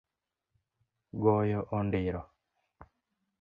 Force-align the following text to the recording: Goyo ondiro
Goyo 1.25 1.59
ondiro 1.81 2.23